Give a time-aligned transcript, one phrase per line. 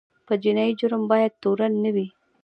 [0.27, 2.07] په جنایي جرم باید تورن نه وي.